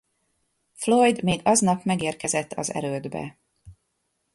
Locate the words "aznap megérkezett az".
1.43-2.73